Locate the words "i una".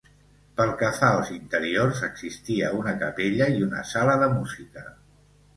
3.59-3.85